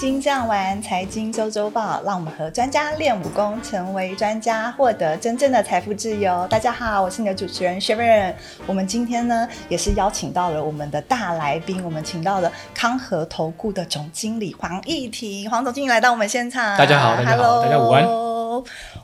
[0.00, 6.48] 经这样玩，财经周周报，让我们和专家练武功，成为专家，获得真正的财富自由。
[6.48, 8.32] 大家好，我是你的主持人 Sharon。
[8.66, 16.78] 我们今天呢，也是邀请到了我们的大来宾，我们请到了康和投顾的总经理黄义婷，黄总经理来到我们现场。
[16.78, 18.06] 大家好，大家好，大家午安。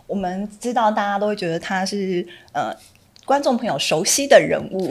[0.07, 2.75] 我们知道大家都会觉得他是呃。
[3.27, 4.89] 观众朋友熟悉的人物，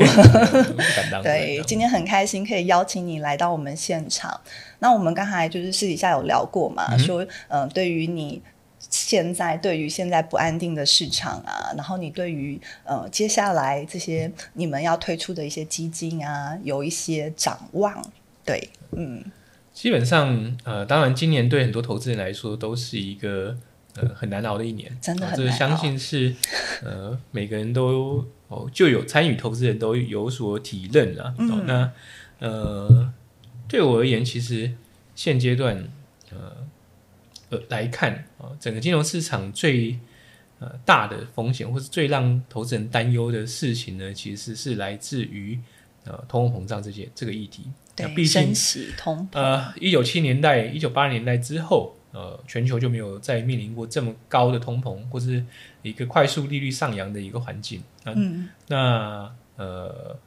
[1.24, 4.40] 对，今天很开心可以邀请你来到我们现场。
[4.80, 8.42] 那我们刚才就是私底下有聊过嘛，说嗯，对于你
[8.78, 18.06] 现在对于现在不安定的市场啊，然后你对于呃接下来这些你们要推出的一些基金啊，有一些展望。
[18.44, 19.24] 对，嗯，
[19.74, 23.56] 基本上呃，当然今年对很多投资人来说都是一个。
[23.98, 26.36] 呃，很难熬的一年，真的，这相信是
[26.84, 31.34] 呃，每个人都哦，就有参与投资人都有所体认了。
[31.66, 31.92] 那
[32.40, 33.14] 呃，
[33.70, 34.74] 对我而言，其实
[35.16, 35.88] 现阶段
[36.30, 36.58] 呃
[37.52, 39.98] 呃来看啊，整个金融市场最
[40.60, 45.58] 呃大的风险，或是最让投资人担忧的事情呢，其实是来自于
[46.04, 47.64] 呃通货膨胀这些这个议题。
[47.96, 48.54] 对，毕竟
[48.98, 51.96] 通呃，一九七年代、一九八年代之后。
[52.16, 55.44] 呃，全球就没有再面临过这么高的通膨，或是
[55.82, 57.84] 一个快速利率上扬的一个环境。
[58.06, 60.18] 嗯，那呃，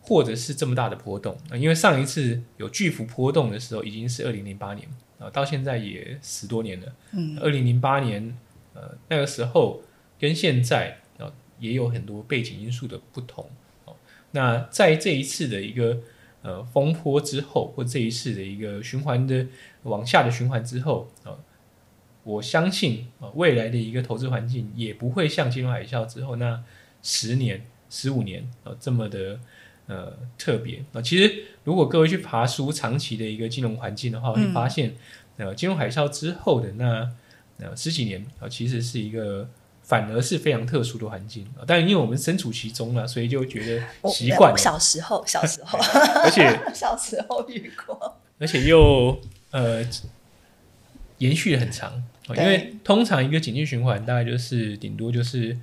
[0.00, 6.86] 或者是这么大的波动因为上一次有巨幅波动的时候，已经是二零零八年啊，到现在也十多年了。
[7.10, 8.38] 嗯，二零零八年
[8.74, 9.82] 呃那个时候
[10.20, 13.50] 跟现在啊也有很多背景因素的不同。
[13.86, 13.96] 哦，
[14.30, 15.98] 那在这一次的一个
[16.42, 19.46] 呃风波之后，或这一次的一个循环的。
[19.84, 21.34] 往下的循环之后啊，
[22.22, 26.62] 我相信啊，未来的一个投资环境也不会像金融海啸之后那
[27.02, 29.40] 十年、十五年啊这么的
[29.88, 31.02] 呃特别啊。
[31.02, 34.94] 其实，如果各位去爬书长期的一个金融环境的话，会发现
[35.36, 37.10] 呃，金融海啸之后的那
[37.58, 39.50] 呃十几年啊，其实是一个
[39.92, 41.60] 反而是非常特殊的环境啊。
[41.66, 44.56] 但因为我们身处其中了，所以就觉得习惯。
[44.56, 45.78] 小时候，小时候，
[46.24, 49.20] 而且 小时候遇过，而且又。
[49.54, 49.84] 呃，
[51.18, 55.54] 延续很长，因为通常一个景气循环大概就是顶多就是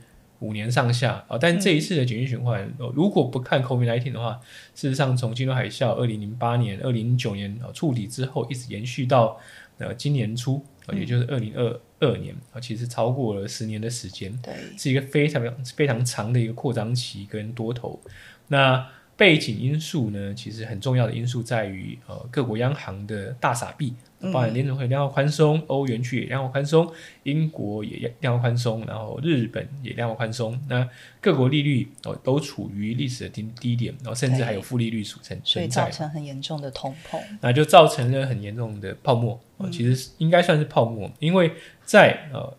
[0.41, 1.39] 五年上下啊。
[1.41, 4.39] 但这一次的景气循环，如果不看 COVID-19 的话，
[4.75, 9.39] 事实上从金融海啸二零零八年、二零零九年啊触底之后，一直延续到
[9.79, 15.44] 呃今年初啊，也就是二零二二年啊，其实超过了十年的时间，对，是一个非常
[15.75, 18.00] 非常长的一个扩张期跟多头。
[18.47, 18.88] 那
[19.18, 26.91] 背景因素呢，其实很重要的因素在于，呃，各国央行的大傻币，包含联储会量化宽松，欧元区也量化宽松，
[27.24, 30.88] 英国也量化宽松，然后日本也量化宽松，那
[31.22, 39.40] 各国利率哦都处于历史的低低点，然后甚至还有负利率组成，所以造成很严重的通膨，那就造成了很严重的泡沫，
[39.72, 41.53] 其实应该算是泡沫，因为
[41.86, 42.56] 在呃。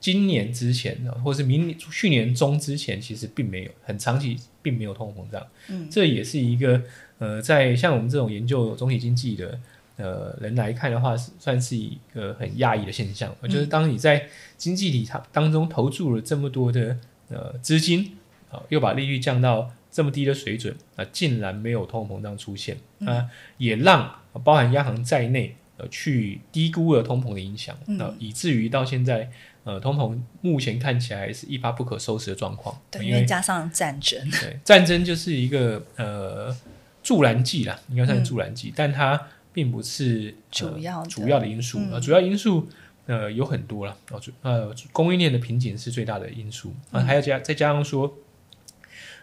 [0.00, 5.44] 今年之前，或是明年、去年中之前，其实并没有很长期，并没有通货膨胀。
[5.68, 6.80] 嗯，这也是一个
[7.18, 9.58] 呃，在像我们这种研究总体经济的
[9.98, 13.30] 呃人来看的话，是算是一个很讶异的现象。
[13.42, 14.26] 就是当你在
[14.56, 16.96] 经济体它当中投注了这么多的
[17.28, 18.16] 呃资金
[18.50, 29.30] 啊，又把利率降到这么低的水准啊，竟然没有通货膨胀出现啊，也让包含央行在内呃去低估了通膨的影响啊，以至于到现在。
[29.64, 36.56] 呃，通膨目前看起来是一发不可收拾的状况，对，因为加上战争，对，战争就是一个呃
[37.02, 39.20] 助燃剂啦，应该算是助燃剂，但它
[39.58, 42.68] 并不是主要主要的因素啊，主要因素
[43.06, 46.72] 呃有很多了，哦，呃，供应链的瓶颈是最大的因素。
[46.92, 48.16] 啊，还要加再加上说，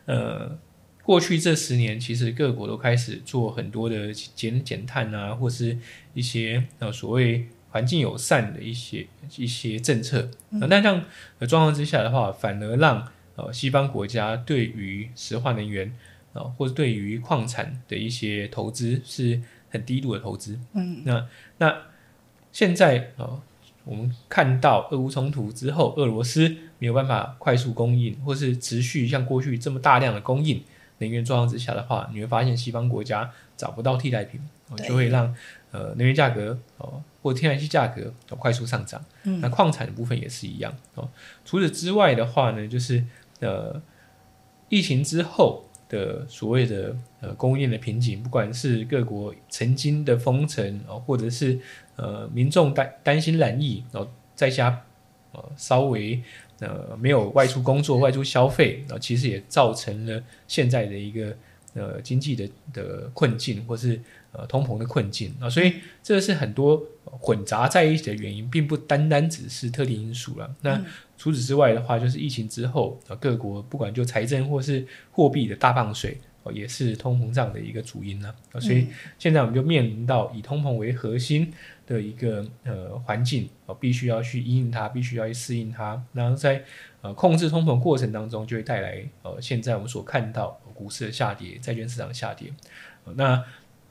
[0.04, 0.60] 呃，
[1.04, 5.78] 过去这十年其实各国都开始做很多的减减碳啊，或是
[6.14, 7.48] 一些呃所谓。
[7.76, 11.04] 环境友善的一些一些政策，那这样
[11.38, 13.06] 的状况之下的话，反而让
[13.36, 15.94] 呃西方国家对于石化能源
[16.32, 19.42] 啊，或者对于矿产的一些投资是
[19.78, 20.60] 很低度的投资。
[20.74, 21.28] 嗯，那
[21.58, 21.82] 那
[22.52, 23.42] 现在啊，
[23.84, 30.64] 我们看到俄乌冲突之后，俄罗斯没有办法快速供应，或是持续像过去这么大量的供应
[31.00, 34.42] 能源状况之下的话，你会发现西方国家找不到替代品，
[34.88, 35.36] 就会让
[35.72, 37.02] 呃能源价格哦。
[37.22, 41.10] 或天然气价格快速上涨，那矿产的部分也是一样哦。
[41.44, 43.04] 除此之外的话呢，就是
[43.40, 43.82] 呃，
[44.70, 51.60] 疫情之后的所谓的呃供应的瓶颈，不管是各国曾经的封城哦，或者是
[51.96, 54.82] 呃民众担担心染疫，然后在家
[55.32, 56.22] 呃稍微
[56.60, 61.36] 呃没有外出工作、外出消费，然后其实也造成了现在的一个
[61.74, 64.00] 呃经济的的困境，或是。
[64.38, 70.56] 呃通膨的困境啊，所以这是很多混杂在一起的原因，并不单单只是特定因素了。
[70.62, 70.84] 那
[71.18, 78.36] 除此之外的话，就是疫情之后啊，各国不管就财政或是货币的大放水，哦，也是通膨胀的一个主因了。
[78.52, 78.88] 啊，所以
[79.18, 81.52] 现在我们就面临到以通膨为核心
[81.88, 86.04] 的一个呃环境啊，必须要去应它，必须要去适应它。
[86.12, 86.62] 然后在
[87.02, 92.52] 呃控制通膨过程当中，就会带来呃现在我们所看到股市的下跌、债券市场下跌。
[93.14, 93.42] 那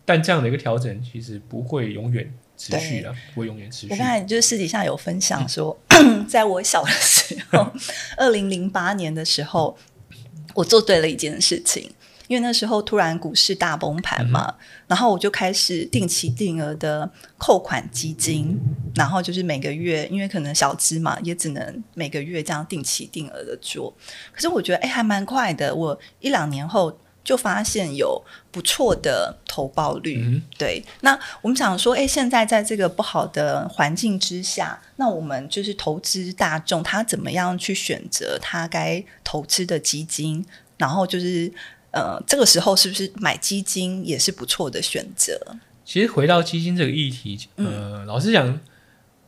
[0.05, 3.93] 但这样的一个调整，其实不会永远持续的，不会永远持续。
[3.93, 5.77] 我刚才就是私底下有分享说，
[6.29, 7.73] 在我小的时候，
[8.17, 9.77] 二零零八年的时候，
[10.55, 11.91] 我做对了一件事情，
[12.29, 14.55] 因为那时候突然股市大崩盘嘛，
[14.87, 18.59] 然后我就开始定期定额的扣款基金，
[18.95, 23.93] 然后就是每个月，因为可能小资嘛，也只能每个月这样定期定额的做。
[24.33, 26.99] 可是我觉得，哎，还蛮快的，我一两年后。
[27.25, 30.85] 就发现有不错的投报率，对。
[31.01, 40.45] 那我们想说，哎，现在在这个不好的环境之下，那我们就是投资大众，他怎么样去选择他该投资的基金？
[40.77, 41.51] 然后就是，
[41.93, 45.41] 呃，这个时候是不是买基金也是不错的选择？
[45.85, 48.61] 其实回到基金这个议题，呃，老实讲，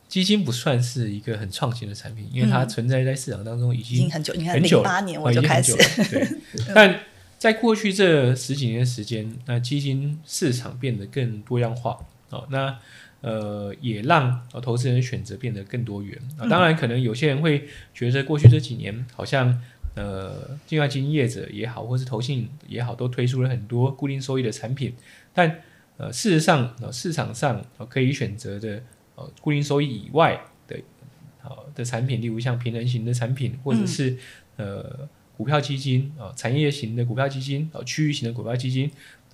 [0.06, 5.74] 基金不算是一个很创新的产品，因为它存在在市场当中已经很久，你看零八年我就开始，
[6.10, 6.28] 对，
[6.74, 7.00] 但。
[7.38, 11.98] 在过去这十几年时间，那基金市场变得更多样化
[12.30, 12.78] 哦，那
[13.20, 16.48] 呃也让投资人选择变得更多元啊。
[16.48, 19.62] 当然，可能有些人会觉得过去这几年好像
[19.94, 24.94] 呃，境外基金业者也好，或是投信也好，都推出了很多固定收益的产品，
[25.34, 25.60] 但
[25.98, 28.82] 呃事实上，市场上可以选择的
[29.14, 30.78] 呃固定收益以外的
[31.40, 34.16] 好的产品，例如像平衡型的产品，或者是
[34.56, 35.06] 呃。
[35.36, 38.90] 股票基金啊，产业型的股票基金啊，区域型的股票基金，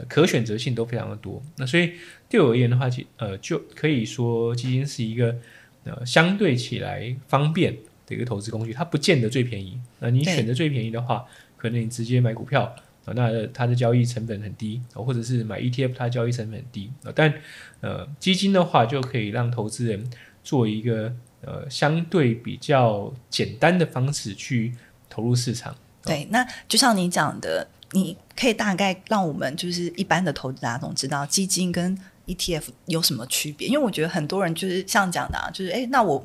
[0.09, 1.41] 可选择性都非常的多。
[1.57, 1.93] 那所以
[2.29, 5.37] 对我而言的话，其呃就可以说基金是一个
[5.85, 7.77] 呃相对起来方便
[8.07, 8.73] 的一个投资工具。
[8.73, 9.79] 它不见得最便宜。
[10.01, 11.25] 那你选择最便宜的话，
[11.57, 12.65] 可能你直接买股票
[13.05, 17.13] 啊，那它的交易成本很低啊，或者是买 ETF，它交易成本很低啊。
[17.15, 17.33] 但
[17.81, 20.05] 呃基金的话，就可以让投资人
[20.43, 24.73] 做一个呃相对比较简单的方式去
[25.09, 25.77] 投入市场。
[26.05, 31.97] 对，那就像你讲的，你可以大概让我们就是一般的投资大众知道基金跟
[32.27, 36.25] ETF 有什么区别，因为我觉得很多人就是像讲的，啊，就是哎，那我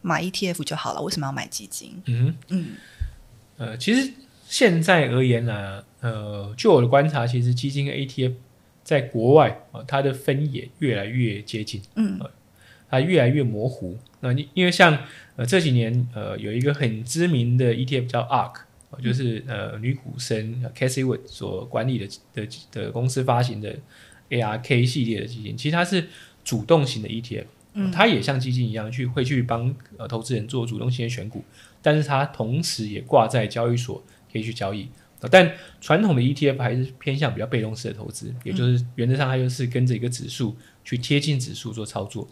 [0.00, 2.00] 买 ETF 就好了，为什么要买基金？
[2.06, 2.66] 嗯嗯，
[3.58, 4.10] 呃，其实
[4.46, 8.34] 现在而言呢，呃，就我的观察，其实基金跟 ETF
[8.82, 12.18] 在国外啊，它的分野越来越接近，嗯，
[12.88, 13.98] 它越来越模糊。
[14.20, 14.98] 那你因为像
[15.36, 18.60] 呃这几年呃有一个很知名的 ETF 叫 ARK。
[19.02, 23.76] 就是呃，女股神 Cassie Wood 所管理的的的公司发行的
[24.30, 26.08] ARK 系列的基金，其实它是
[26.42, 27.44] 主动型的 ETF，
[27.92, 31.44] 它也像基金一样去会去帮呃投资人做主动型的选股，
[31.82, 34.02] 但是它同时也挂在交易所
[34.32, 34.88] 可以去交易。
[35.30, 42.26] 但传统的 ETF 还是偏向比较被动式的投资，也就是原则上它就是跟着一个指数去贴近指数做操作。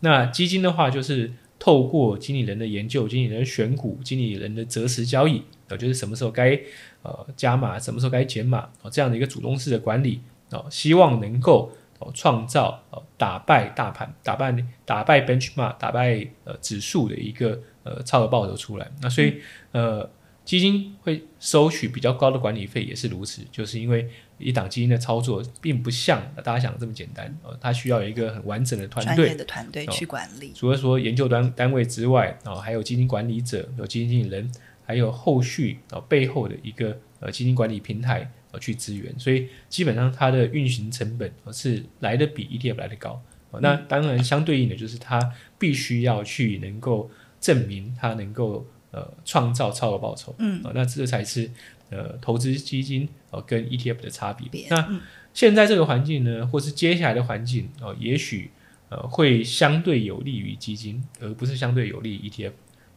[0.00, 1.32] 那基金的话，就是
[1.62, 5.40] 透过经理人的研究、经理人选股、经理人的择时交易。
[5.78, 6.60] 就是什么时候该
[7.02, 14.54] 呃加码，什么时候该减码哦，这样的一个主动式的管理哦，希望能够哦创造哦打败大盘、打败
[14.84, 18.90] 打败 benchmark、打败呃指数的一个呃超额报酬出来。
[19.00, 19.40] 那所以
[19.70, 20.06] 呃
[20.44, 24.08] 基金会收取比较高的管理费也是如此，就是因为
[24.38, 30.52] 一档基金的操作并不像大家想的这么简单哦，它需要有一个很完整的团队的团队去管理。
[30.54, 34.50] 除了说研究单单位之外哦，还有基金管理者、有基金经理人。
[34.84, 43.22] 还有后续啊背后的一个呃基金管理平台呃去支援，所以基本上它的运行成本是来的比 ETF 来的高。
[43.60, 47.08] 那当然相对应的就是它必须要去能够
[47.40, 50.32] 证明它能够呃创造超额报酬。
[50.38, 51.50] 嗯，那这才是
[51.90, 54.68] 呃投资基金呃跟 ETF 的差别。
[54.70, 55.00] 那
[55.34, 58.52] 现在这个环境呢，或是接下来的环境哦，也许
[58.88, 62.52] 呃会相对有利于基金，而不是相对有利于 ETF，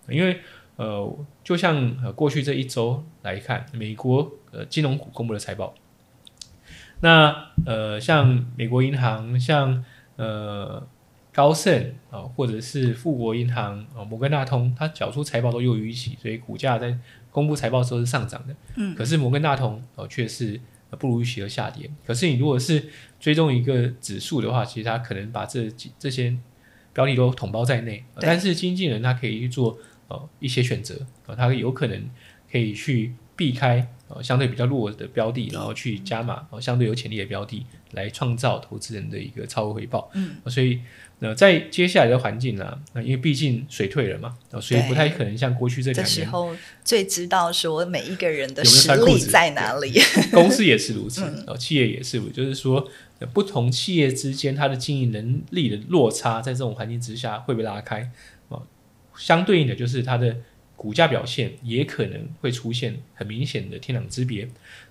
[0.09, 0.39] 因为。
[0.77, 5.73] 呃，就像呃过去这一周来看，美国呃金融股公布的财报，
[6.99, 9.85] 那呃像美国银行，像
[10.17, 10.85] 呃
[11.35, 16.97] 高盛啊，或者是富国银行啊，摩根大通，它缴出财报都优于预期，所以股价在
[17.29, 18.55] 公布财报时候是上涨的。
[18.75, 20.59] 嗯，可是摩根大通哦却是
[20.97, 21.89] 不如预期而下跌。
[22.07, 22.83] 可是你如果是
[23.19, 26.35] 追踪一个指数的话，其实它可能把这几这些
[26.93, 29.77] 标的都统包在内，但是经纪人他可以去做。
[30.07, 31.99] 哦，一些选择啊，他有可能
[32.51, 40.09] 可以去避开呃相对比较弱的标的，然后去加码呃相对有潜力的标的，来创造投资人的一个超额回报。
[40.13, 40.79] 嗯，所以
[41.19, 49.99] 那在接下来的环境呢，那因为毕竟水退了嘛，呃所以不太可能像过去这这两年，时候最知道说每一个人的实力在哪里。
[50.31, 51.21] 公司也是如此，
[51.57, 52.87] 企业也是如此，就是说。
[53.17, 58.11] 呃不同企业之间，它的经营能力的落差，在这种环境之下会被拉开
[58.49, 58.61] 哦、
[59.17, 60.35] 相对应的，就是它的
[60.75, 64.47] 股价表现也可能会出现很明显的天壤之别。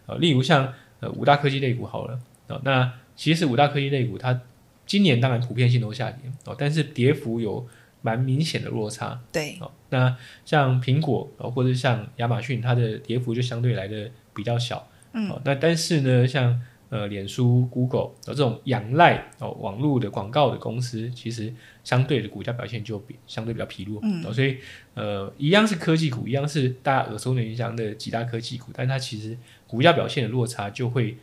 [0.07, 4.41] 呃，例如像呃五大科技类股好了，啊、那其实五大科技类股它
[4.87, 7.67] 今年当然普遍性都下跌哦，但是跌幅有
[8.03, 9.21] 蛮明显的落差。
[9.33, 14.87] 对，哦，那像苹果哦，或者像亚马逊，它的跌幅就相对来的比较小。
[15.13, 16.61] 嗯哦，那但是呢，像
[16.95, 23.99] 呃脸书、Google 哦这种仰赖哦网络的广告的公司，其实相对的股价表现就比相对比较疲弱。
[24.05, 24.59] 嗯哦，所以
[24.95, 29.37] 呃一样是科技股，一样是大家耳熟能详的几大科技股，但它其实
[29.67, 31.17] 股价表现的落差就会。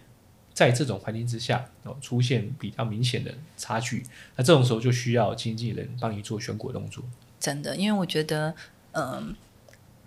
[0.53, 4.03] 在这种环境之下，哦，出现比较明显的差距，
[4.35, 7.01] 那这种时候就需要经纪人帮你做选股的动作。
[7.39, 8.53] 真的，因为我觉得，
[8.91, 9.33] 嗯。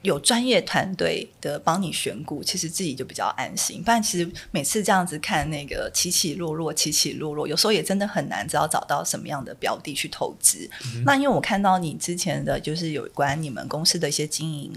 [0.05, 3.83] 有专业团队的帮你选股，其实自己就比较安心。
[3.83, 10.69] 不然，其实每次这样子看那个起起落落、起起落落，有时候也真的很难知道找到什么样的标的去投资。
[11.07, 14.71] 那因为我看到你之前的就是有关你们公司的一些经营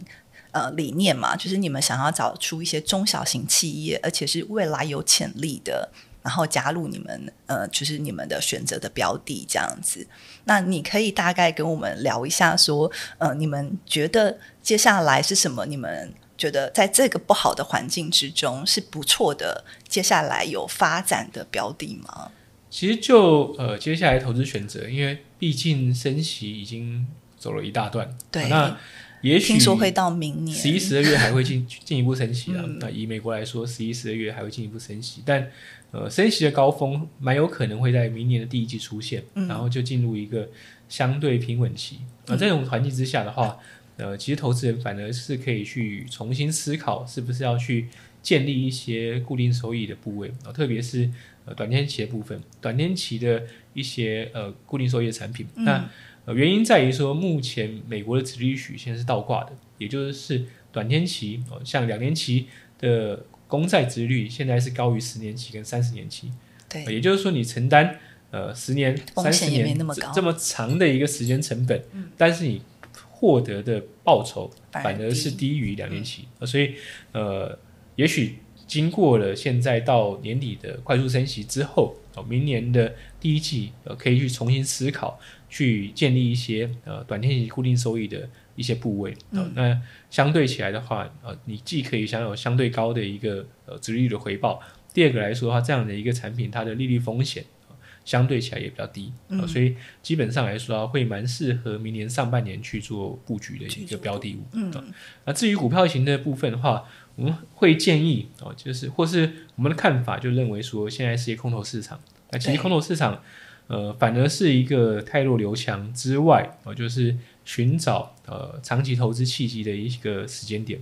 [0.51, 5.91] 呃理念嘛，就是你们想要找出一些中小型企业，而且是未来有潜力的，
[6.27, 10.05] 然后加入你们呃，就是你们的选择的标的这样子。
[10.43, 15.65] 那你可以大概跟我们聊一下，说呃，你们觉得接下来是什么？
[15.65, 22.31] 你们觉得在这个不好的环境之中是不错的，接下来有发展的标的吗？
[22.69, 27.07] 其实就呃接下来投资选择，因为毕竟升息已经
[27.39, 28.77] 走了一大段，对那
[29.21, 32.61] 也许听说会到明年十一、十二月还会进进一步升息啊。
[32.63, 35.49] 嗯 那以美国来说，十一、十二月还会进一步升息，但
[35.91, 40.47] 呃升息的高峰蛮有可能会在明年的第一季出现，嗯然后就进入一个
[40.89, 41.99] 相对平稳期。
[42.27, 43.57] 那、这种环境之下的话，
[43.97, 47.87] 呃，其实投资人反而是可以去重新思考，是不是要去
[48.21, 51.09] 建立一些固定收益的部位啊、特别是
[51.45, 55.47] 呃短天期的部分，短天期的一些呃固定收益的产品。
[55.55, 55.89] 那
[56.25, 66.31] 呃原因在于说，目前美国的殖利率曲线是倒挂的，也就是短天期哦、像两年期的公债殖率现在是高于十年期跟三十年期，
[66.69, 66.83] 对。
[66.85, 67.97] 呃也就是说你承担
[68.31, 71.81] 呃十年、三十年这这么长的一个时间成本，
[72.17, 72.61] 但是你
[73.09, 76.75] 获得的报酬反而是低低于两年期，呃所以
[77.13, 77.57] 呃，
[77.95, 89.15] 也许经过了现在到年底的快速升息之后，哦，明年的第一季呃，可以去重新思考，去建立一些呃短天期固定收益的一些部位。
[89.31, 94.61] 呃那相对起来的话，呃，你既可以享有相对高的一个呃殖利率的回报，
[94.93, 97.45] 第二个来说的话，这样的一个产品它的利率风险。
[97.69, 104.45] 呃相对起来也比较低，呃所以基本上来说啊，会蛮适合明年上半年去做布局的一个标的物。
[104.53, 104.81] 嗯呃
[105.25, 106.85] 那至于股票型的部分的话，
[107.17, 111.99] 我们会建议哦，就是或是我们的看法就认为说，现在是一个空头市场。
[112.31, 113.21] 那其实空头市场，
[113.67, 120.79] 呃，反而是一个太弱留强之外，哦、就是寻找呃长期投资契机的一个时间点。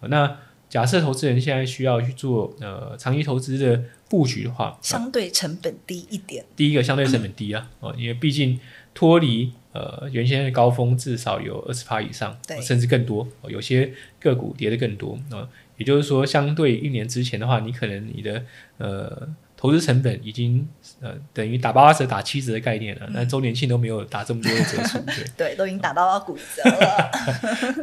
[0.00, 0.36] 呃那
[0.68, 8.58] 假设投资人现在需要去做呃长期投资的布局的话，相对成本低一点，第一个相对成本低啊，哦，因为毕竟
[8.92, 18.42] 脱离呃原先的高峰至少有二十趴以上，甚至更多、哦有些个股跌得更多啊、哦也就是说，相对一年之前的话，你可能你的
[18.78, 19.28] 呃
[19.66, 20.64] 投资成本已经
[21.00, 24.98] 呃等于打八折、打七折的概念了，那周年庆都没有打这么多的折数，
[25.36, 25.48] 对。
[25.48, 27.10] 对，都已经打到骨折了。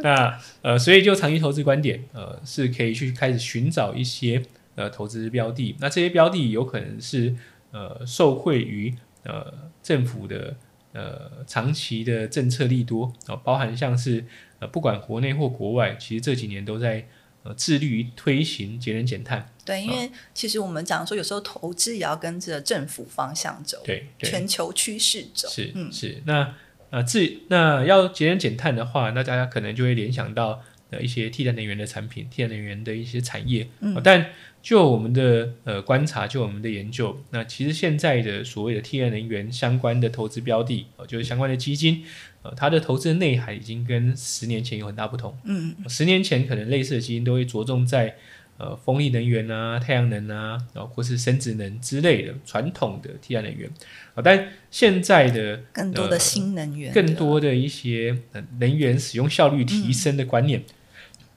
[0.02, 4.42] 那呃，所以就长期投资观点，呃，是可以去开始寻找一些
[4.76, 5.76] 呃投资标的。
[5.78, 7.34] 那这些标的有可能是
[7.70, 10.56] 呃受惠于呃政府的
[10.92, 14.24] 呃长期的政策利多啊、包含像是
[14.58, 17.06] 呃不管国内或国外，其实这几年都在
[17.44, 19.48] 呃致力于推行节能减碳。
[19.64, 25.48] 对，因为其实我们讲说，有时候投资也要跟着政府方向走，对对，全球趋势走。
[25.48, 26.54] 是嗯，是，那
[26.90, 30.60] 呃，自那要节能减碳的话，那大家可能就会联想到
[30.90, 33.68] 呃一些替代能源的产品、替代能源的一些产业。
[33.80, 34.26] 嗯呃但
[34.62, 42.02] 就我们的呃观察，就我们的研究，那其实现在的所谓的替代能源相关的投资标的，呃、就是相关的基金，
[42.44, 45.36] 呃，它的投资的内涵已经跟十年前有很大不同。
[45.44, 48.16] 嗯，十年前可能类似的基金都会着重在
[48.58, 53.68] 呃风力能源啊、太阳能啊，然后或是生质能之类的传统的替代能源。
[54.14, 60.62] 啊、但现在的更多的新能源，更多的一些呃能源使用效率提升的观念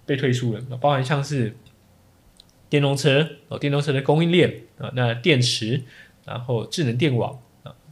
[0.05, 1.55] 被推出了，包含像是
[2.69, 5.81] 电动车哦，电动车的供应链啊，那电池，
[6.25, 7.39] 然后智能电网啊，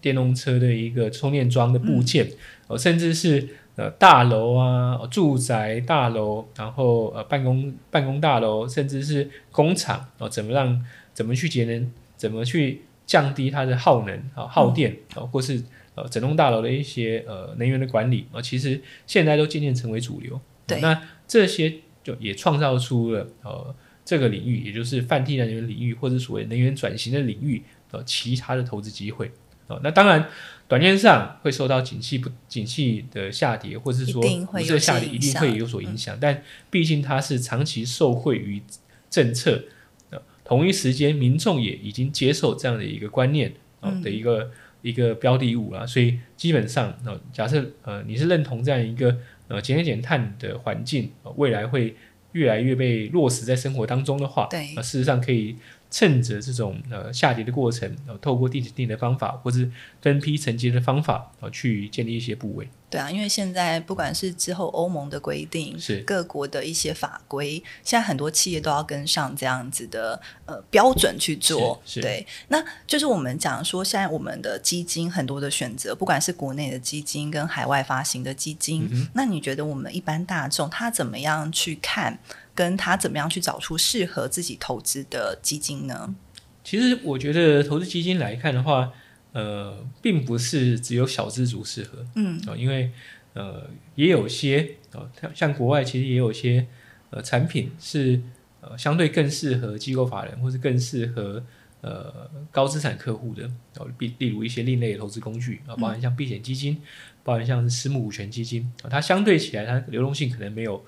[0.06, 2.30] 电动车的一个充电桩的部件
[2.68, 10.80] 哦，甚至是呃大楼啊，住宅大楼，然后呃办公办公大楼，甚至是工厂哦，怎么让
[11.12, 15.60] 怎么去节能，怎么去降低它的耗能啊耗电啊，或是
[15.96, 20.40] 呃整栋大楼的一些呃能源的管理啊，其实现在都渐渐成为主流。
[20.68, 23.74] 对，那这些就也创造出了呃
[24.06, 29.32] 这个领域，也就是泛替代能源领域或者所谓能源转型的领域呃其他的投资机会
[29.68, 29.80] 哦。
[29.84, 30.28] 那当然，
[30.68, 38.62] 短线上会受到景气不景气的下跌，或者是说股市的下跌一定会有所影响，但毕竟它是长期受惠于
[39.10, 39.64] 政策，
[40.10, 49.18] 呃，同一时间民众也已经接受这样的一个观念啊的一个一个标的物啊，所以基本上呃，假设呃你是认同这样一个。
[49.48, 51.96] 呃，减减减碳的环境，未来会
[52.32, 55.56] 越来越被落实在生活当中的话，对，事实上可以。
[55.96, 59.72] 趁着这种呃下跌的过程，然呃，透过定时定的方法，或是
[60.02, 62.68] 分批承接的方法，啊，去建立一些部位。
[62.90, 71.82] 对啊，因为现在不管是之后欧盟的规定，是各国的一些法规，现在很多企业都要跟上这样子的呃标准去做。
[71.96, 82.18] 对，那就是我们讲说，现在我们的基金很多的选择，不管是国内的基金跟海外发行的基金，那你觉得我们一般大众他怎么样去看？
[82.54, 86.16] 跟他怎么样去找出适合自己投资的基金呢？
[86.64, 88.90] 其实我觉得投资基金来看的话，
[89.36, 92.90] 呃，并不是只有小资族适合，嗯，啊，因为
[93.34, 96.66] 呃，也有些啊，像国外其实也有些
[97.10, 98.22] 呃产品是
[98.62, 101.44] 呃相对更适合机构法人，或是更适合
[101.82, 103.46] 呃高资产客户的，
[103.78, 106.82] 哦，例例如一些另类的投资工具啊，包含像避险基金，
[107.26, 110.82] 包含像是私募股权基金啊，它相对起来它流动性可能没有。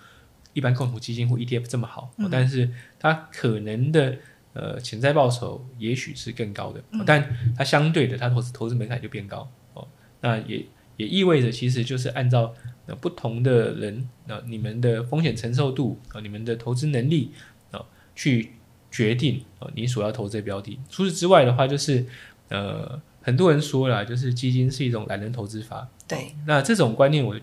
[0.53, 4.17] 一般共同基金或 ETF 这么好，但是它可能的
[4.57, 7.23] 呃潜在报酬也许是更高的，但
[7.55, 9.87] 它相对的它投资投资门槛就变高哦。
[10.21, 10.65] 那也
[10.95, 12.51] 也意味着其实就是按照
[12.99, 17.31] 不同的人啊你们的风险承受度啊你们的投资能力
[17.69, 18.53] 啊去
[18.89, 20.79] 决定啊你所要投资的标的。
[20.89, 22.03] 除此之外的话，就是
[22.49, 25.87] 呃很多人说了，就是基金是一种懒人投资法。
[26.07, 27.35] 对，那这种观念我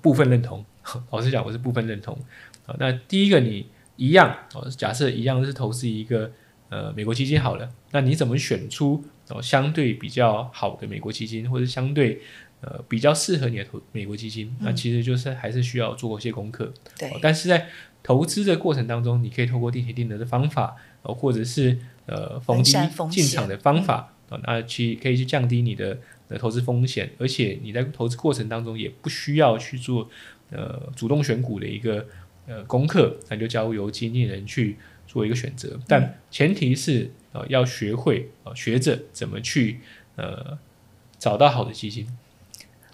[0.00, 0.64] 部分认同。
[1.10, 2.14] 老实讲，我是部分认同。
[2.66, 3.66] 啊，那第一个你
[3.98, 6.30] 一样哦，假设一样是投资一个
[6.70, 12.22] 呃美国基金好了，那你怎么选出哦相对比较好的美国基金，或者相对
[12.60, 14.56] 呃比较适合你的投美国基金？
[14.60, 16.72] 那其实就是还是需要做一些功课。
[16.96, 17.66] 对，但是在
[18.02, 22.72] 投资的过程当中，你可以透过定期定额的方法，哦，或者是呃逢低
[23.10, 30.08] 进场的方法啊，那去可以去降低你的的投资风险，而且你在投资过程当中也不需要去做。
[30.50, 32.06] 呃，主动选股的一个
[32.48, 39.80] 呃功课，那就交由经纪人去做一个选择，但前提是呃要学会啊学着怎么去
[40.16, 40.58] 呃
[41.18, 42.08] 找到好的基金。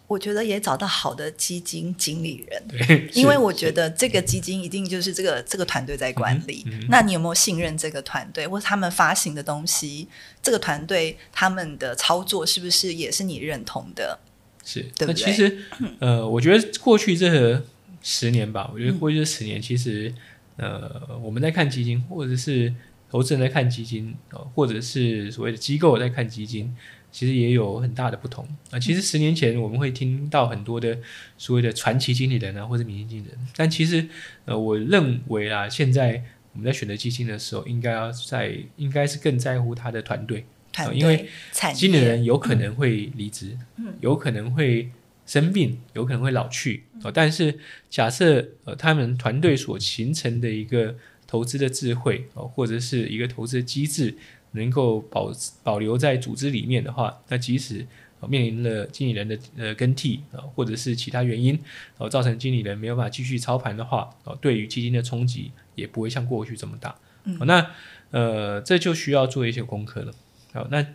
[0.06, 6.64] 我觉得也找到好的基金经理人，对， 因为我觉得这个基金一定就是这个这个团队在管理。
[6.90, 10.06] 那你有没有信任这个团队，或者他们发行的东西，
[10.42, 14.18] 这个团队他们的操作是不是也是你认同的？
[14.62, 15.58] 是，那其实，
[16.00, 17.62] 呃，我觉得过去这
[18.06, 20.14] 十年吧，我觉得过去这十年，其实，
[20.56, 22.72] 呃，我们在看基金，或者是
[23.10, 26.76] 投资人在看基金，呃，或者是所谓的机构在看基金，
[27.10, 28.78] 其实也有很大的不同啊。
[28.78, 30.98] 其实十年前我们会听到很多的
[31.38, 34.06] 所谓的传奇经理人啊，或者明星经理人，但其实，
[34.44, 40.44] 呃，我认为啊，现在我们在选择基金的时候，应该要在，应该是更在乎他的团队。
[40.92, 41.28] 因为
[41.72, 43.56] 经理人有可能会离职，
[44.00, 44.90] 有可能会
[45.26, 47.10] 生病，有可能会老去啊。
[47.12, 47.58] 但是
[47.88, 50.94] 假设呃他们团队所形成的一个
[51.26, 54.14] 投资的智慧哦，或者是一个投资的机制，
[54.52, 55.32] 能够保
[55.62, 57.86] 保留在组织里面的话，那即使
[58.26, 61.58] 面临了经理人的呃更替啊，或者是其他原因
[61.98, 66.94] 啊，造成经理人没有办法继续操盘的话哦，对于基金的冲击也不会像过去这么大。
[67.40, 67.70] 那
[68.10, 70.14] 呃这就需要做一些功课了。
[70.52, 70.86] 好，那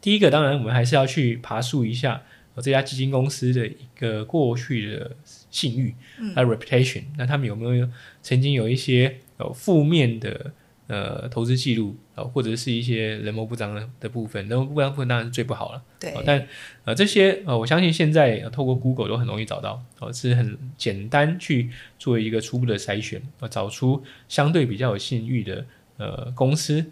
[0.00, 2.22] 第一个当然，我们还是要去爬树一下
[2.62, 5.16] 这家基金公司的一个过去的
[5.50, 5.94] 信誉，
[6.34, 7.02] 它的 reputation。
[7.16, 7.88] 那他们有没有
[8.20, 10.52] 曾经有一些呃负面的
[10.86, 14.46] 呃投资记录啊，或者是一些人谋不章的的部分？
[14.46, 15.82] 人谋不章部分当然是最不好了。
[15.98, 16.46] 对，但
[16.84, 25.64] 呃这些呃，我相信现在透过 Google 都很容易找到，哦，是很简单去做一个初步的筛选，啊，找出相对比较有信誉的
[25.96, 26.84] 呃公司。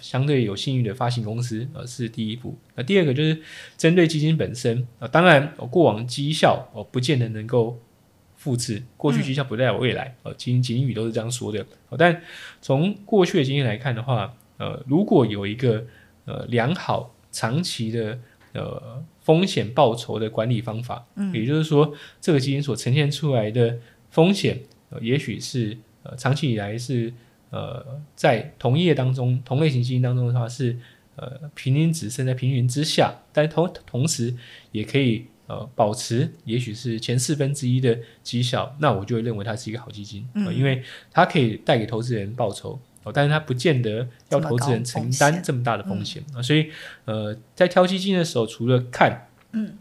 [0.00, 2.56] 相对有信誉的发行公司，呃，是第一步。
[2.74, 3.40] 那第二个就是
[3.76, 7.78] 针对基金本身，啊，当然过往绩效哦，不见得能够
[8.36, 11.66] 复制，过去绩效不代表未来，呃，金金语都是这样说的。
[11.98, 12.22] 但
[12.60, 15.84] 从过去的经验来看的话，呃，如果有一个
[16.24, 18.18] 呃良好长期的
[18.52, 23.78] 呃风险报酬的管理方法，嗯，也就是说，这个基金所呈现出来的
[24.10, 27.12] 风险，呃，也许是呃长期以来是
[27.50, 30.76] 呃在同业当中同类型基金当中的话是
[31.16, 34.34] 呃平均值是在平均之下，但同同时
[34.72, 35.26] 也可以。
[35.48, 40.82] 呃，保持也许是前四分之一的绩效，那我就会认为它是一个好基金，嗯，因为
[41.12, 46.72] 它可以带给投资人报酬，哦，但是它不见得要投资人承担这么大的风险啊，所以
[47.04, 49.78] 呃，在挑基金的时候，除了看嗯。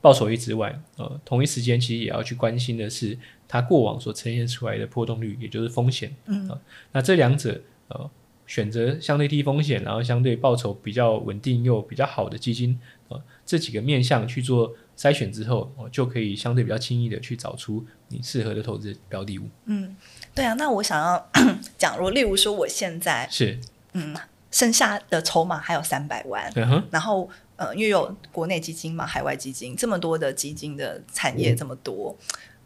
[0.00, 3.16] 报酬率之外，呃，同一时间其实也要去关心的是
[3.48, 6.58] 它过往所呈现出来的波动率，也就是风险，嗯啊，
[6.92, 8.10] 那这两者呃
[8.46, 12.78] 选择相对低风险，然后相对报酬比较稳定又比较好的基金，
[13.08, 14.74] 啊，这几个面向去做。
[14.96, 19.48] 筛选之后，哦，就可以相对比较轻易的去找出你适合的投资标的物。
[19.64, 19.96] 嗯，
[20.32, 20.54] 对啊。
[20.54, 21.30] 那我想要
[21.76, 23.58] 讲，如果例如说我现在是
[23.94, 24.14] 嗯，
[24.52, 26.48] 剩下的筹码还有三百万，
[26.92, 32.16] 然后呃，因为有国内基金嘛，海外基金这么多的基金的产业这么多。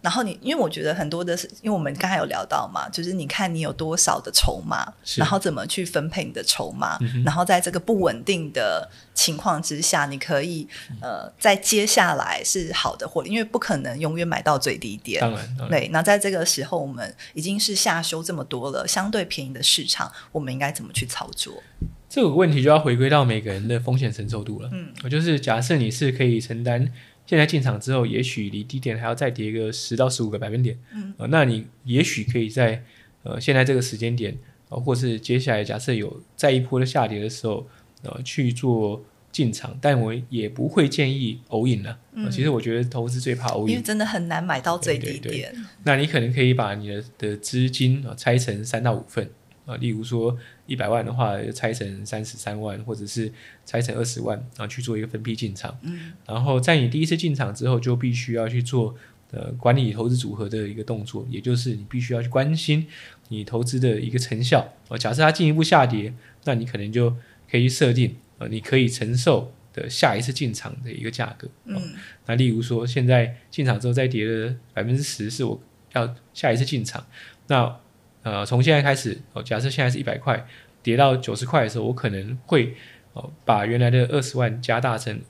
[0.01, 10.67] 然后你，因为我觉得很多的是，因为我们刚才有聊到嘛，就是你看你有多少的筹码，然后怎么去分配你的筹码，然后在这个不稳定的情况之下，你可以
[11.01, 15.21] 呃，在接下来是好的获利，因为不可能永远买到最低点。
[15.21, 15.89] 当然，对。
[15.89, 21.61] 那在这个时候，我们已经是下修这么多了，相对便宜的市场，我们应该怎么去操作？
[22.09, 24.69] 这个问题就要回归到每个人的风险承受度了。
[24.73, 26.93] 嗯，我就是假设你是可以承担。
[27.29, 32.83] 现在进场之后，也许离低点还要再跌个十到十五个百分点，嗯，呃，那你也许可以在
[33.23, 34.35] 呃现在这个时间点，
[34.71, 37.69] 呃，或是接下来假设有再一波的下跌的时候，
[38.03, 41.99] 呃，去做进场，但我也不会建议偶影了。
[42.15, 45.55] 嗯，其实我觉得投资最怕偶影，因为真的很难买到最低点。
[45.85, 49.31] 那你可能可以把你的的资金啊拆成三到五份。
[49.69, 53.31] 啊，例如说一百万的话，拆成三十三万，或者是
[53.67, 55.79] 拆成二十万，然后去做一个分批进场。
[55.83, 58.97] 嗯，然后在你第一次进场之后，就必须要去做
[59.31, 62.87] 呃管理投资组合的一个动作，也就是你必须要去关心
[63.29, 64.73] 你投资的一个成效。
[64.89, 67.15] 哦，假设它进一步下跌，那你可能就
[67.51, 71.47] 可以设定呃你可以承受的下一次进场的一个价格。
[71.67, 71.77] 嗯，
[72.25, 75.61] 那例如说现在进场之后再跌了百分之十，是我
[75.93, 77.07] 要下一次进场，
[77.49, 77.79] 那。
[78.23, 80.47] 呃，从现在开始，哦，假设现在是一百块，
[80.83, 82.75] 跌到九十块的时候，我可能会
[83.13, 85.21] 哦把原来的二十万加大成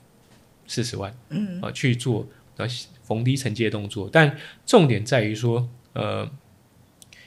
[0.67, 2.67] 四十万，嗯，啊去做呃
[3.03, 4.09] 逢低承接动作。
[4.11, 6.29] 但重点在于说，呃，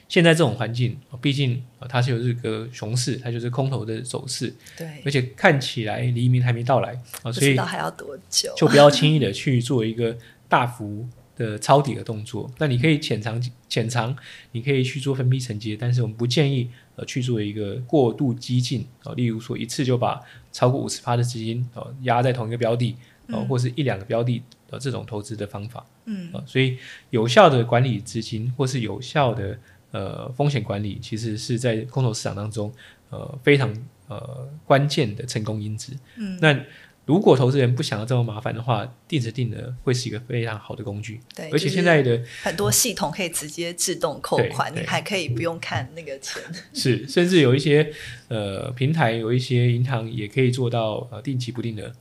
[0.09, 8.53] 现在这种环境，毕竟它是有这个熊市，它就是空头的走势，对，而且看起来黎明还没到来啊，所以还要多久？
[8.57, 10.17] 就不要轻易的去做一个
[10.49, 11.09] 大幅。
[11.37, 14.15] 的抄底的动作，那你可以潜藏潜藏，
[14.53, 20.21] 你可以去做分批承接，但是我们不建议呃去做一个过度激进啊，例如说一次就把
[20.53, 22.95] 超过五十趴的资金哦压在同一个标的
[23.29, 26.31] 哦，或是一两个标的的这种投资的方法，嗯。
[26.33, 26.77] 啊，所以
[27.11, 29.59] 有效的管理资金或是有效的
[29.93, 32.71] 呃风险管理，其实是在空头市场当中
[33.11, 33.75] 呃非常
[34.09, 36.59] 呃关键的成功因子，嗯，那。
[37.05, 41.21] 如果投资人不想要这么麻烦的话，定时定额会是一个非常好的工具。
[41.35, 46.41] 对，而且现在的很多系统可以直接自动扣款，你还可以不用看那个钱。
[46.73, 47.93] 是，甚至有一些
[48.29, 51.93] 呃平台，有一些银行也可以做到呃定期不定额，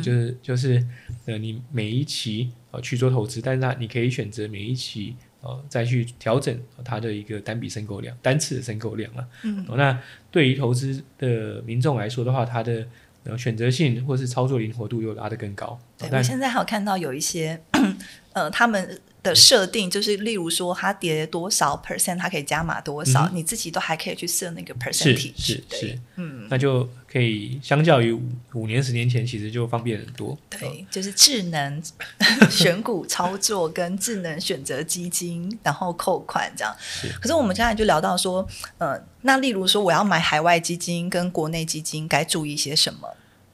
[0.00, 0.82] 就是就是
[1.26, 9.28] 呃你每一期呃去做投资，但是它你可以选择每一期呃再去调整它的一个单笔申购量、单次的申购量了。
[9.44, 12.86] 嗯，那对于投资的民众来说的话，它的
[13.36, 15.78] 选择性或是操作灵活度又拉得更高。
[15.98, 17.60] 对我现在还有看到有一些，
[18.32, 25.16] 呃，他们的设定就是，例如说它跌多少 percent，它可以加码多少，你自己都还可以去设那个 percent。
[25.16, 28.22] 是是是，嗯，那就可以相较于五
[28.54, 30.36] 五年、十年前，其实就方便很多。
[30.48, 31.82] 对，就是智能
[32.50, 36.74] 选股操作跟智能选择基金，然后扣款这样。
[37.20, 38.46] 可是我们刚才就聊到说，
[38.78, 43.08] 呃，那例如说我要买海外基金跟国内基金，该注意些什么？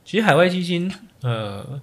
[0.05, 1.81] 其实海外基金，呃，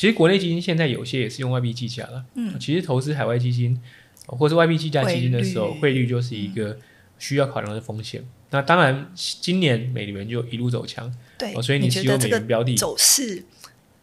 [0.00, 2.24] 其实国内基金现在有些也是用外币计价了。
[2.32, 3.78] 嗯，其实投资海外基金
[4.24, 6.78] 或是外币计价基金的时候，汇率就是一个
[7.18, 8.26] 需要考量的风险。
[8.48, 13.44] 那当然，今年美元就一路走强，对，所以你持有美元标的走势，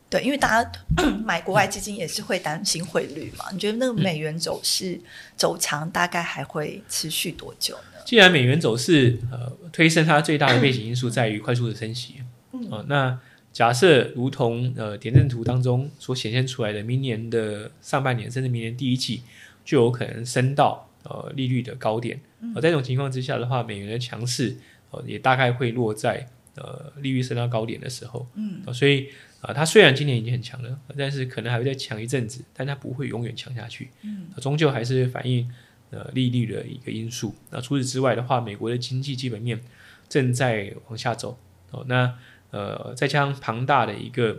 [0.08, 0.72] 对，因为大家
[1.26, 3.46] 买国外基金也是会担心汇率嘛。
[3.52, 5.02] 你觉得那个美元走势
[5.36, 8.00] 走强，大概还会持续多久呢？
[8.06, 12.18] 既然美元走势呃推升，它最大的背景因素在于快速的升息，
[12.52, 13.20] 嗯，那。
[13.58, 19.24] 假设如同呃点阵图当中所显现出来的，明年的上半年甚至明年第一季
[19.65, 22.22] 就有可能升到呃利率的高点。
[22.54, 24.56] 在这种情况之下的话，美元的强势
[24.91, 28.28] 呃也大概会落在呃利率升到高点的时候。
[28.36, 29.10] 嗯，所以
[29.41, 33.89] 啊，它虽然今年已经很强了，但是可能还会再强一阵子，但它不会永远强下去。
[34.04, 35.52] 嗯，终究还是反映
[35.89, 37.34] 呃利率的一个因素。
[37.50, 39.60] 那除此之外的话，美国的经济基本面
[40.08, 41.39] 正在往下走。
[41.72, 42.17] 哦，那
[42.52, 44.38] 呃再加上庞大的一个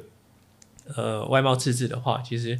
[0.94, 2.58] 呃外贸赤字的话，其实。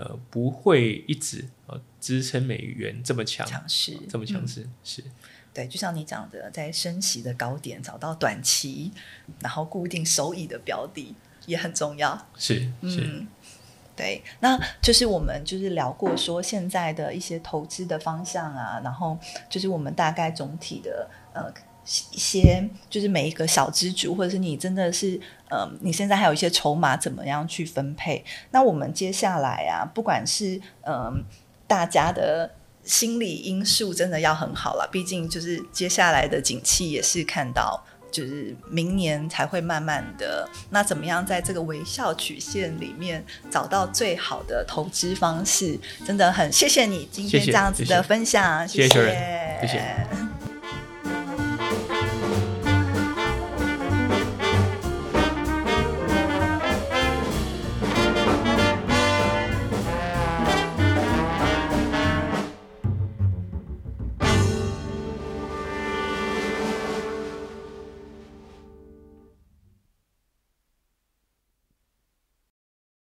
[0.00, 5.02] 呃，不会一直呃支撑美元这么强强势，这么强势是。
[5.52, 8.92] 对，就像你讲的，在升息的高点找到短期，
[9.40, 12.28] 然后固定收益的标的也很重要。
[12.36, 13.26] 是，嗯，
[13.96, 19.18] 对，那就是我们就是聊过说现在的一些投资的方向啊，然后
[19.50, 21.52] 就是我们大概总体的呃。
[22.12, 25.18] 一些就是每一个小资主，或者是你真的是，
[25.50, 28.22] 嗯，你现在还有一些筹码，怎么样去分配？
[28.50, 31.24] 那我们接下来啊，不管是嗯，
[31.66, 32.50] 大家的
[32.84, 40.46] 心理因素真的要很好了，毕竟就是接下来的景气也是看到，就是明年才会慢慢的。
[40.68, 45.78] 那怎么样在这个微笑曲线里面找到最好的投资方式？
[46.06, 50.37] 真的很谢谢你今天这样子的分享，谢谢，谢谢。